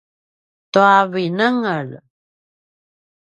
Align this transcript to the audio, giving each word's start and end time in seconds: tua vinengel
tua 0.71 0.99
vinengel 1.13 1.89